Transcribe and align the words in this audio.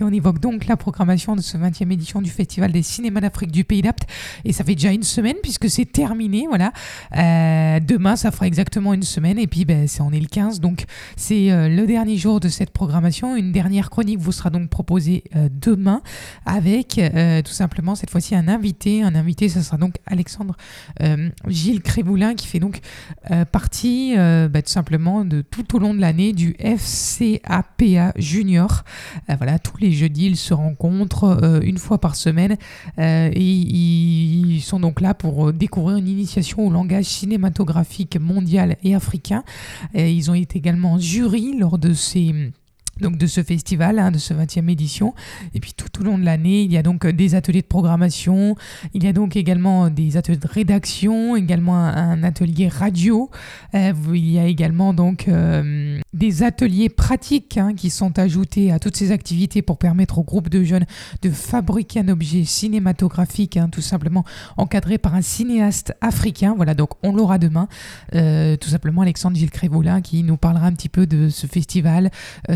Et 0.00 0.02
on 0.02 0.10
évoque 0.10 0.40
donc 0.40 0.66
la 0.66 0.76
programmation 0.76 1.36
de 1.36 1.40
ce 1.40 1.56
20e 1.56 1.92
édition 1.92 2.20
du 2.20 2.28
Festival 2.28 2.72
des 2.72 2.82
cinémas 2.82 3.20
d'Afrique 3.20 3.52
du 3.52 3.62
Pays 3.62 3.80
d'Apt. 3.80 4.02
Et 4.44 4.52
ça 4.52 4.64
fait 4.64 4.74
déjà 4.74 4.90
une 4.90 5.04
semaine 5.04 5.36
puisque 5.40 5.70
c'est 5.70 5.84
terminé. 5.84 6.46
Voilà. 6.48 6.72
Euh, 7.16 7.78
demain, 7.78 8.16
ça 8.16 8.32
fera 8.32 8.48
exactement 8.48 8.92
une 8.92 9.04
semaine. 9.04 9.38
Et 9.38 9.46
puis, 9.46 9.64
ben, 9.64 9.86
c'est, 9.86 10.00
on 10.00 10.10
est 10.10 10.18
le 10.18 10.26
15. 10.26 10.58
Donc, 10.58 10.86
c'est 11.16 11.52
euh, 11.52 11.68
le 11.68 11.86
dernier 11.86 12.16
jour 12.16 12.40
de 12.40 12.48
cette 12.48 12.70
programmation. 12.70 13.36
Une 13.36 13.52
dernière 13.52 13.88
chronique 13.88 14.18
vous 14.18 14.32
sera 14.32 14.50
donc 14.50 14.68
proposée 14.68 15.22
euh, 15.36 15.48
demain 15.48 16.02
avec 16.44 17.00
tout 17.44 17.52
simplement 17.52 17.94
cette 17.94 18.10
fois-ci 18.10 18.34
un 18.34 18.48
invité. 18.48 19.04
Un 19.04 19.14
invité, 19.14 19.48
ce 19.48 19.62
sera 19.62 19.76
donc 19.76 19.94
Alexandre 20.06 20.56
Gilles 21.46 21.82
Crévoulin 21.82 22.34
qui 22.34 22.46
fait 22.46 22.58
donc 22.58 22.80
partie 23.52 24.14
ben, 24.16 24.62
tout 24.62 24.70
simplement 24.70 25.24
de 25.24 25.40
tout 25.42 25.76
au 25.76 25.78
long 25.78 25.94
de 25.94 26.00
l'année 26.00 26.32
du 26.32 26.56
FCAPA 26.58 28.12
Junior. 28.16 28.84
voilà, 29.28 29.58
tous 29.58 29.76
les 29.84 29.92
jeudis, 29.92 30.26
ils 30.26 30.36
se 30.36 30.54
rencontrent 30.54 31.24
euh, 31.24 31.60
une 31.62 31.78
fois 31.78 31.98
par 31.98 32.16
semaine 32.16 32.56
euh, 32.98 33.30
et 33.32 33.40
ils 33.40 34.60
sont 34.60 34.80
donc 34.80 35.00
là 35.00 35.14
pour 35.14 35.48
euh, 35.48 35.52
découvrir 35.52 35.96
une 35.98 36.08
initiation 36.08 36.66
au 36.66 36.70
langage 36.70 37.04
cinématographique 37.04 38.18
mondial 38.18 38.76
et 38.82 38.94
africain. 38.94 39.44
ils 39.94 40.30
ont 40.30 40.34
été 40.34 40.58
également 40.58 40.98
jury 40.98 41.56
lors 41.58 41.78
de 41.78 41.92
ces 41.92 42.52
donc 43.00 43.16
de 43.16 43.26
ce 43.26 43.42
festival, 43.42 43.98
hein, 43.98 44.10
de 44.10 44.18
ce 44.18 44.34
20e 44.34 44.68
édition. 44.70 45.14
Et 45.54 45.60
puis 45.60 45.72
tout 45.74 46.00
au 46.00 46.04
long 46.04 46.18
de 46.18 46.24
l'année, 46.24 46.62
il 46.62 46.72
y 46.72 46.76
a 46.76 46.82
donc 46.82 47.06
des 47.06 47.34
ateliers 47.34 47.62
de 47.62 47.66
programmation, 47.66 48.56
il 48.92 49.04
y 49.04 49.08
a 49.08 49.12
donc 49.12 49.36
également 49.36 49.90
des 49.90 50.16
ateliers 50.16 50.38
de 50.38 50.48
rédaction, 50.48 51.36
également 51.36 51.76
un, 51.76 52.22
atelier 52.22 52.68
radio. 52.68 53.30
Euh, 53.74 53.92
il 54.12 54.30
y 54.30 54.38
a 54.38 54.46
également 54.46 54.94
donc 54.94 55.28
euh, 55.28 56.00
des 56.12 56.42
ateliers 56.42 56.88
pratiques 56.88 57.56
hein, 57.56 57.74
qui 57.74 57.90
sont 57.90 58.18
ajoutés 58.18 58.72
à 58.72 58.78
toutes 58.78 58.96
ces 58.96 59.12
activités 59.12 59.62
pour 59.62 59.78
permettre 59.78 60.18
au 60.18 60.22
groupe 60.22 60.48
de 60.48 60.62
jeunes 60.64 60.86
de 61.22 61.30
fabriquer 61.30 62.00
un 62.00 62.08
objet 62.08 62.44
cinématographique, 62.44 63.56
hein, 63.56 63.68
tout 63.70 63.80
simplement 63.80 64.24
encadré 64.56 64.98
par 64.98 65.14
un 65.14 65.22
cinéaste 65.22 65.94
africain. 66.00 66.54
Voilà, 66.56 66.74
donc 66.74 66.90
on 67.02 67.14
l'aura 67.14 67.38
demain. 67.38 67.68
Euh, 68.14 68.56
tout 68.56 68.68
simplement 68.68 69.02
Alexandre 69.02 69.36
Gilles 69.36 69.50
Crévolin 69.50 70.00
qui 70.00 70.22
nous 70.22 70.36
parlera 70.36 70.66
un 70.66 70.72
petit 70.72 70.88
peu 70.88 71.06
de 71.06 71.28
ce 71.28 71.46
festival, 71.46 72.10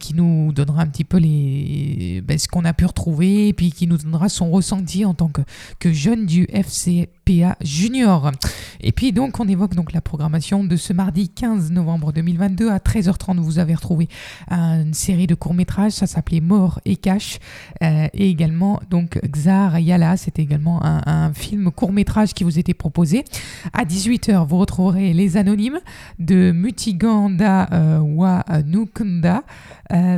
qui 0.00 0.14
nous 0.14 0.21
nous 0.22 0.52
donnera 0.52 0.82
un 0.82 0.86
petit 0.86 1.04
peu 1.04 1.18
les, 1.18 2.22
ben, 2.24 2.38
ce 2.38 2.48
qu'on 2.48 2.64
a 2.64 2.72
pu 2.72 2.86
retrouver 2.86 3.48
et 3.48 3.52
puis 3.52 3.72
qui 3.72 3.86
nous 3.86 3.98
donnera 3.98 4.28
son 4.28 4.50
ressenti 4.50 5.04
en 5.04 5.14
tant 5.14 5.28
que, 5.28 5.42
que 5.78 5.92
jeune 5.92 6.26
du 6.26 6.46
FCPA 6.52 7.56
Junior. 7.60 8.32
Et 8.80 8.92
puis 8.92 9.12
donc 9.12 9.40
on 9.40 9.48
évoque 9.48 9.74
donc 9.74 9.92
la 9.92 10.00
programmation 10.00 10.64
de 10.64 10.76
ce 10.76 10.92
mardi 10.92 11.28
15 11.28 11.70
novembre 11.70 12.12
2022 12.12 12.70
à 12.70 12.78
13h30 12.78 13.38
vous 13.38 13.58
avez 13.58 13.74
retrouvé 13.74 14.08
une 14.50 14.94
série 14.94 15.26
de 15.26 15.34
courts-métrages, 15.34 15.92
ça 15.92 16.06
s'appelait 16.06 16.40
Mort 16.40 16.80
et 16.84 16.96
Cache 16.96 17.38
euh, 17.82 18.06
et 18.12 18.28
également 18.28 18.80
donc 18.90 19.18
Xar 19.24 19.78
Yala, 19.78 20.16
c'était 20.16 20.42
également 20.42 20.80
un, 20.82 21.32
film 21.32 21.70
court-métrage 21.70 22.34
qui 22.34 22.44
vous 22.44 22.58
était 22.58 22.74
proposé. 22.74 23.24
À 23.72 23.84
18h 23.84 24.46
vous 24.46 24.58
retrouverez 24.58 25.12
Les 25.12 25.36
Anonymes 25.36 25.80
de 26.18 26.52
Mutiganda 26.52 27.68
euh, 27.72 27.98
Wanukunda. 28.00 29.44
Euh, 29.92 30.11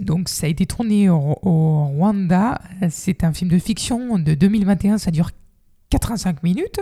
donc 0.00 0.28
ça 0.28 0.46
a 0.46 0.48
été 0.48 0.66
tourné 0.66 1.08
au, 1.10 1.34
Rwanda. 1.42 2.60
C'est 2.90 3.24
un 3.24 3.32
film 3.32 3.50
de 3.50 3.58
fiction 3.58 4.18
de 4.18 4.34
2021. 4.34 4.98
Ça 4.98 5.10
dure 5.10 5.30
85 6.02 6.42
minutes. 6.42 6.80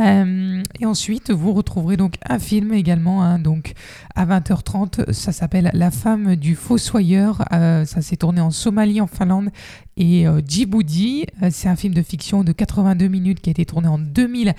Euh, 0.00 0.62
et 0.80 0.86
ensuite, 0.86 1.30
vous 1.30 1.52
retrouverez 1.52 1.96
donc 1.96 2.14
un 2.28 2.38
film 2.38 2.72
également, 2.72 3.22
hein, 3.22 3.38
donc 3.38 3.74
à 4.14 4.26
20h30. 4.26 5.12
Ça 5.12 5.32
s'appelle 5.32 5.70
La 5.74 5.90
femme 5.90 6.36
du 6.36 6.54
fossoyeur. 6.54 7.44
Euh, 7.52 7.84
ça 7.84 8.00
s'est 8.02 8.16
tourné 8.16 8.40
en 8.40 8.50
Somalie, 8.50 9.00
en 9.00 9.06
Finlande 9.06 9.50
et 9.96 10.26
euh, 10.26 10.40
Djibouti. 10.46 11.26
Euh, 11.42 11.48
c'est 11.50 11.68
un 11.68 11.76
film 11.76 11.94
de 11.94 12.02
fiction 12.02 12.44
de 12.44 12.52
82 12.52 13.08
minutes 13.08 13.40
qui 13.40 13.50
a 13.50 13.52
été 13.52 13.64
tourné 13.64 13.88
en 13.88 13.98
2020. 13.98 14.54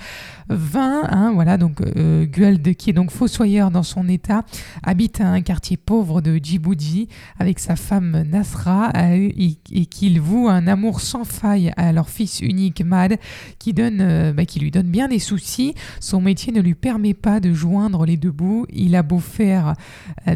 Hein, 0.48 1.32
voilà, 1.34 1.56
donc 1.58 1.82
Gueld, 1.82 2.74
qui 2.76 2.90
est 2.90 2.92
donc 2.92 3.10
fossoyeur 3.10 3.70
dans 3.70 3.82
son 3.82 4.08
état, 4.08 4.44
habite 4.82 5.20
un 5.20 5.40
quartier 5.42 5.76
pauvre 5.76 6.20
de 6.20 6.38
Djibouti 6.42 7.08
avec 7.38 7.58
sa 7.58 7.76
femme 7.76 8.22
Nasra 8.22 8.90
et, 8.94 9.56
qu'il 9.86 10.20
voue 10.20 10.48
un 10.48 10.66
amour 10.66 11.00
sans 11.00 11.24
faille 11.24 11.72
à 11.76 11.92
leur 11.92 12.08
fils 12.08 12.40
unique 12.40 12.82
Mad, 12.84 13.18
qui, 13.58 13.72
donne, 13.72 13.95
bah, 13.98 14.44
qui 14.44 14.60
lui 14.60 14.70
donne 14.70 14.88
bien 14.88 15.08
des 15.08 15.18
soucis. 15.18 15.74
Son 16.00 16.20
métier 16.20 16.52
ne 16.52 16.60
lui 16.60 16.74
permet 16.74 17.14
pas 17.14 17.40
de 17.40 17.52
joindre 17.52 18.06
les 18.06 18.16
deux 18.16 18.30
bouts. 18.30 18.66
Il 18.70 18.94
a 18.96 19.02
beau 19.02 19.18
faire 19.18 19.74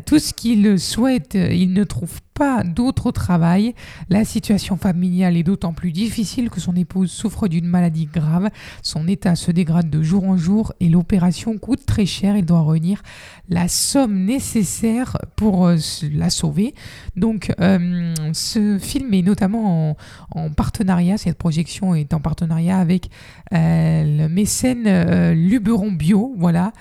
tout 0.06 0.18
ce 0.18 0.32
qu'il 0.32 0.78
souhaite, 0.78 1.34
il 1.34 1.72
ne 1.72 1.84
trouve 1.84 2.20
pas 2.40 2.64
d'autre 2.64 3.10
travail. 3.10 3.74
La 4.08 4.24
situation 4.24 4.78
familiale 4.78 5.36
est 5.36 5.42
d'autant 5.42 5.74
plus 5.74 5.92
difficile 5.92 6.48
que 6.48 6.58
son 6.58 6.74
épouse 6.74 7.10
souffre 7.10 7.48
d'une 7.48 7.66
maladie 7.66 8.06
grave. 8.06 8.48
Son 8.80 9.06
état 9.08 9.36
se 9.36 9.50
dégrade 9.50 9.90
de 9.90 10.02
jour 10.02 10.24
en 10.24 10.38
jour 10.38 10.72
et 10.80 10.88
l'opération 10.88 11.58
coûte 11.58 11.84
très 11.84 12.06
cher. 12.06 12.38
Il 12.38 12.46
doit 12.46 12.64
réunir 12.66 13.02
la 13.50 13.68
somme 13.68 14.24
nécessaire 14.24 15.18
pour 15.36 15.66
euh, 15.66 15.76
la 16.14 16.30
sauver. 16.30 16.74
Donc 17.14 17.52
euh, 17.60 18.14
ce 18.32 18.78
film 18.78 19.12
est 19.12 19.20
notamment 19.20 19.96
en, 20.30 20.50
partenariat, 20.50 21.18
cette 21.18 21.36
projection 21.36 21.94
est 21.94 22.14
en 22.14 22.20
partenariat 22.20 22.78
avec 22.78 23.10
euh, 23.52 24.18
le 24.22 24.28
mécène 24.28 25.32
Luberon 25.32 25.92
Bio, 25.92 26.34
voilà, 26.38 26.72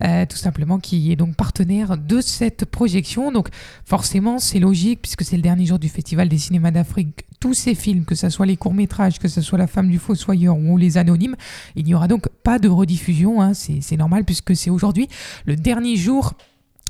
tout 0.00 0.36
simplement 0.36 0.78
qui 0.78 1.10
est 1.10 1.16
donc 1.16 1.36
partenaire 1.36 1.96
de 1.96 2.20
cette 2.20 2.66
projection. 2.66 3.32
Donc 3.32 3.48
forcément 3.86 4.38
c'est 4.38 4.58
logique 4.58 5.05
puisque 5.06 5.22
c'est 5.22 5.36
le 5.36 5.42
dernier 5.42 5.66
jour 5.66 5.78
du 5.78 5.88
Festival 5.88 6.28
des 6.28 6.36
cinémas 6.36 6.72
d'Afrique, 6.72 7.26
tous 7.38 7.54
ces 7.54 7.76
films, 7.76 8.04
que 8.04 8.16
ce 8.16 8.28
soit 8.28 8.44
les 8.44 8.56
courts-métrages, 8.56 9.20
que 9.20 9.28
ce 9.28 9.40
soit 9.40 9.56
La 9.56 9.68
femme 9.68 9.88
du 9.88 10.00
fossoyeur 10.00 10.58
ou 10.58 10.76
Les 10.76 10.98
Anonymes, 10.98 11.36
il 11.76 11.84
n'y 11.84 11.94
aura 11.94 12.08
donc 12.08 12.28
pas 12.42 12.58
de 12.58 12.68
rediffusion, 12.68 13.40
hein, 13.40 13.54
c'est 13.54 13.96
normal 13.96 14.24
puisque 14.24 14.56
c'est 14.56 14.68
aujourd'hui 14.68 15.06
le 15.44 15.54
dernier 15.54 15.94
jour 15.94 16.34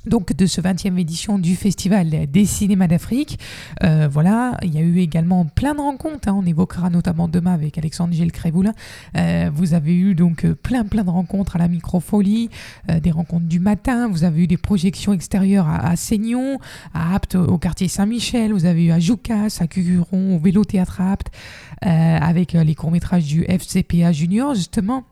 donc 0.07 0.33
de 0.33 0.47
ce 0.47 0.61
20e 0.61 0.99
édition 0.99 1.39
du 1.39 1.57
Festival 1.57 2.31
des 2.31 2.45
cinémas 2.47 2.87
d'Afrique. 2.87 3.39
Euh, 3.83 4.09
voilà, 4.11 4.57
il 4.63 4.75
y 4.75 4.79
a 4.79 4.83
eu 4.83 4.99
également 4.99 5.45
plein 5.45 5.75
de 5.75 5.81
rencontres. 5.81 6.29
Hein. 6.29 6.37
On 6.37 6.47
évoquera 6.47 6.91
notamment 6.91 7.29
demain 7.29 7.53
avec 7.53 7.77
Alexandre 7.79 8.15
Gilles 8.15 8.33
Crévoulin. 8.33 8.73
Euh, 9.17 9.51
vous 9.53 9.75
avez 9.75 9.95
eu 9.95 10.15
donc 10.15 10.47
plein 10.63 10.85
plein 10.85 11.05
de 11.05 11.11
rencontres 11.11 11.57
à 11.57 11.59
la 11.59 11.69
Microfolie, 11.69 12.51
euh, 12.91 13.01
des 13.01 13.11
rencontres 13.11 13.47
du 13.47 13.61
matin. 13.61 14.09
Vous 14.09 14.25
avez 14.25 14.45
eu 14.45 14.47
des 14.47 14.57
projections 14.57 15.13
extérieures 15.13 15.69
à, 15.69 15.89
à 15.89 15.97
Seignon, 15.97 16.59
à 16.95 17.15
Apt 17.15 17.35
au 17.35 17.59
quartier 17.59 17.89
Saint-Michel. 17.89 18.53
Vous 18.53 18.65
avez 18.65 18.87
eu 18.87 18.91
à 18.93 19.01
Joucas, 19.01 19.59
à 19.61 19.67
Cucuron, 19.67 20.37
au 20.37 20.39
Vélo 20.39 20.65
Théâtre 20.65 21.01
Apt, 21.01 21.31
avec 21.83 22.53
les 22.53 22.75
courts 22.75 22.91
métrages 22.91 23.25
du 23.25 23.45
FCPA 23.45 24.13
Junior 24.13 24.55
justement. 24.55 25.05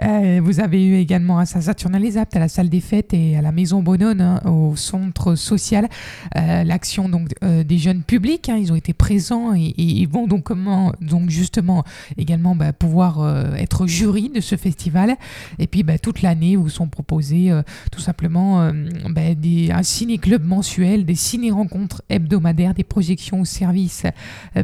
Euh, 0.00 0.40
vous 0.42 0.60
avez 0.60 0.84
eu 0.84 0.96
également 0.96 1.38
à 1.38 1.46
Saint-Saturnin-les-Aptes, 1.46 2.36
à 2.36 2.38
la 2.38 2.48
salle 2.48 2.68
des 2.68 2.80
fêtes 2.80 3.12
et 3.12 3.36
à 3.36 3.42
la 3.42 3.52
Maison 3.52 3.82
Bonone, 3.82 4.20
hein, 4.20 4.40
au 4.46 4.74
centre 4.76 5.34
social, 5.34 5.88
euh, 6.36 6.64
l'action 6.64 7.08
donc 7.08 7.30
euh, 7.44 7.62
des 7.62 7.78
jeunes 7.78 8.02
publics. 8.02 8.48
Hein, 8.48 8.56
ils 8.56 8.72
ont 8.72 8.76
été 8.76 8.94
présents 8.94 9.54
et, 9.54 9.74
ils 9.76 10.08
vont 10.08 10.26
donc 10.26 10.44
comment 10.44 10.92
justement 11.28 11.84
également 12.16 12.54
bah, 12.54 12.72
pouvoir 12.72 13.56
être 13.56 13.86
jury 13.86 14.30
de 14.30 14.40
ce 14.40 14.56
festival. 14.56 15.16
Et 15.58 15.66
puis 15.66 15.82
bah, 15.82 15.98
toute 15.98 16.22
l'année 16.22 16.56
vous 16.56 16.68
sont 16.68 16.88
proposés 16.88 17.50
tout 17.90 18.00
simplement 18.00 18.72
bah, 19.10 19.20
un 19.20 19.82
ciné-club 19.82 20.44
mensuel, 20.44 21.04
des 21.04 21.14
ciné-rencontres 21.14 22.02
hebdomadaires, 22.08 22.74
des 22.74 22.84
projections 22.84 23.40
au 23.40 23.44
service 23.44 24.04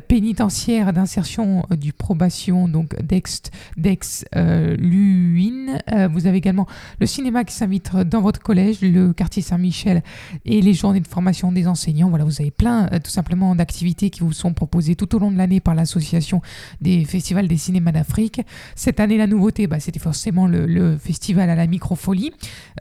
pénitentiaire 0.08 0.92
d'insertion 0.92 1.64
du 1.70 1.92
probation 1.92 2.68
donc 2.68 3.00
d'ex 3.02 3.42
d'ex 3.76 4.24
lu 4.34 5.17
euh, 5.92 6.08
vous 6.08 6.26
avez 6.26 6.38
également 6.38 6.66
le 7.00 7.06
cinéma 7.06 7.44
qui 7.44 7.54
s'invite 7.54 7.94
dans 7.96 8.20
votre 8.20 8.40
collège, 8.40 8.80
le 8.82 9.12
quartier 9.12 9.42
Saint-Michel 9.42 10.02
et 10.44 10.60
les 10.60 10.74
journées 10.74 11.00
de 11.00 11.06
formation 11.06 11.52
des 11.52 11.66
enseignants. 11.66 12.08
Voilà, 12.08 12.24
vous 12.24 12.40
avez 12.40 12.50
plein 12.50 12.88
euh, 12.92 12.98
tout 12.98 13.10
simplement 13.10 13.54
d'activités 13.54 14.10
qui 14.10 14.20
vous 14.20 14.32
sont 14.32 14.52
proposées 14.52 14.96
tout 14.96 15.14
au 15.14 15.18
long 15.18 15.30
de 15.30 15.36
l'année 15.36 15.60
par 15.60 15.74
l'association 15.74 16.42
des 16.80 17.04
festivals 17.04 17.48
des 17.48 17.56
cinémas 17.56 17.92
d'Afrique. 17.92 18.40
Cette 18.74 19.00
année, 19.00 19.16
la 19.16 19.26
nouveauté, 19.26 19.66
bah, 19.66 19.80
c'était 19.80 19.98
forcément 19.98 20.46
le, 20.46 20.96
festival 20.98 21.50
à 21.50 21.54
la 21.54 21.66
microfolie. 21.66 22.32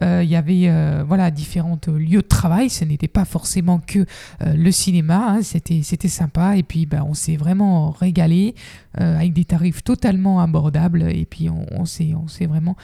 Euh, 0.02 0.22
il 0.22 0.30
y 0.30 0.36
avait 0.36 0.68
voilà 1.04 1.30
différents 1.30 1.78
lieux 1.86 2.22
de 2.22 2.26
travail. 2.26 2.70
Ce 2.70 2.84
n'était 2.84 3.08
pas 3.08 3.24
forcément 3.24 3.78
que 3.78 4.06
le 4.40 4.70
cinéma. 4.70 5.26
Hein. 5.28 5.42
c'était 5.42 5.82
c'était 5.82 6.08
sympa 6.08 6.56
et 6.56 6.62
puis 6.62 6.86
bah, 6.86 7.04
on 7.06 7.14
s'est 7.14 7.36
vraiment 7.36 7.90
régalé 7.90 8.54
avec 8.94 9.32
des 9.32 9.44
tarifs 9.44 9.82
totalement 9.84 10.40
abordables 10.40 11.10
et 11.10 11.24
puis 11.24 11.48
on, 11.48 11.66
on 11.70 11.84
s'est 11.84 12.14
on 12.14 12.28
s'est 12.28 12.46
vraiment 12.46 12.76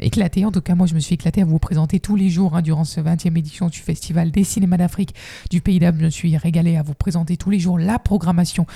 éclaté. 0.00 0.44
En 0.44 0.50
tout 0.50 0.60
cas, 0.60 0.74
moi, 0.74 0.86
je 0.86 0.94
me 0.94 1.00
suis 1.00 1.14
éclaté 1.14 1.42
à 1.42 1.44
vous 1.44 1.58
présenter 1.58 2.00
tous 2.00 2.16
les 2.16 2.28
jours 2.28 2.56
hein, 2.56 2.62
durant 2.62 2.84
ce 2.84 3.00
20e 3.00 3.38
édition 3.38 3.68
du 3.68 3.78
Festival 3.78 4.32
des 4.32 4.42
cinémas 4.42 4.78
d'Afrique 4.78 5.14
du 5.50 5.60
Pays 5.60 5.78
d'Ab. 5.78 5.96
Je 5.98 6.04
me 6.04 6.10
suis 6.10 6.36
régalé 6.36 6.76
à 6.76 6.82
vous 6.82 6.94
présenter 6.94 7.36
tous 7.36 7.50
les 7.50 7.60
jours 7.60 7.78
la 7.78 7.98
programmation 7.98 8.66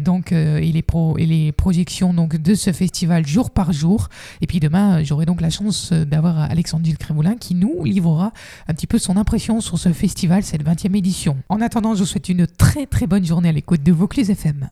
donc, 0.00 0.32
et, 0.32 0.72
les 0.72 0.82
pro 0.82 1.16
et 1.18 1.24
les 1.24 1.52
projections 1.52 2.12
donc, 2.12 2.36
de 2.36 2.54
ce 2.54 2.72
festival 2.72 3.26
jour 3.26 3.50
par 3.50 3.72
jour. 3.72 4.08
Et 4.40 4.46
puis 4.46 4.60
demain, 4.60 5.02
j'aurai 5.02 5.24
donc 5.24 5.40
la 5.40 5.50
chance 5.50 5.92
d'avoir 5.92 6.38
Alexandre 6.38 6.84
Gilles 6.84 6.98
Crémoulin 6.98 7.36
qui 7.36 7.54
nous 7.54 7.84
livrera 7.84 8.32
un 8.68 8.74
petit 8.74 8.86
peu 8.86 8.98
son 8.98 9.16
impression 9.16 9.60
sur 9.60 9.78
ce 9.78 9.92
festival, 9.92 10.42
cette 10.42 10.64
20e 10.64 10.96
édition. 10.96 11.36
En 11.48 11.60
attendant, 11.60 11.94
je 11.94 12.00
vous 12.00 12.06
souhaite 12.06 12.28
une 12.28 12.46
très 12.46 12.86
très 12.86 13.06
bonne 13.06 13.24
journée 13.24 13.48
à 13.48 13.52
l'écoute 13.52 13.82
de 13.82 13.92
Vaucluse 13.92 14.30
FM. 14.30 14.68